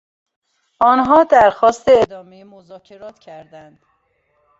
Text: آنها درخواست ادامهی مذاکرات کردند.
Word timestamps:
آنها 0.79 1.23
درخواست 1.23 1.87
ادامهی 1.89 2.43
مذاکرات 2.43 3.19
کردند. 3.19 3.79